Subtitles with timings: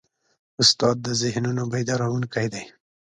[0.61, 2.63] استاد د ذهنونو بیدارونکی دی.